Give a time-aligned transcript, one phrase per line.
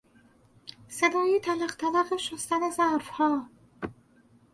[0.87, 3.49] صدای تلق تلق شستن ظرفها